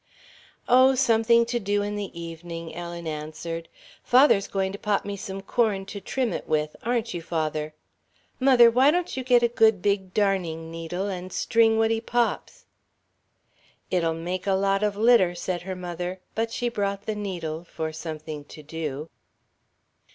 "Oh, 0.67 0.95
something 0.95 1.45
to 1.45 1.59
do 1.59 1.83
in 1.83 1.95
the 1.95 2.09
evening," 2.19 2.73
Ellen 2.73 3.05
answered. 3.05 3.69
"Father's 4.03 4.47
going 4.47 4.71
to 4.71 4.79
pop 4.79 5.05
me 5.05 5.15
some 5.15 5.41
corn 5.41 5.85
to 5.85 6.01
trim 6.01 6.33
it 6.33 6.47
with; 6.47 6.75
aren't 6.81 7.13
you, 7.13 7.21
father? 7.21 7.75
Mother, 8.39 8.71
why 8.71 8.89
don't 8.89 9.15
you 9.15 9.23
get 9.23 9.43
you 9.43 9.45
a 9.45 9.49
good 9.49 9.79
big 9.83 10.11
darning 10.11 10.71
needle 10.71 11.05
and 11.07 11.31
string 11.31 11.77
what 11.77 11.91
he 11.91 12.01
pops?" 12.01 12.65
"It'll 13.91 14.15
make 14.15 14.47
a 14.47 14.53
lot 14.53 14.81
of 14.81 14.95
litter," 14.97 15.35
said 15.35 15.61
her 15.61 15.75
mother, 15.75 16.19
but 16.33 16.49
she 16.49 16.67
brought 16.67 17.05
the 17.05 17.13
needle, 17.13 17.63
for 17.63 17.93
something 17.93 18.43
to 18.45 18.63
do. 18.63 19.07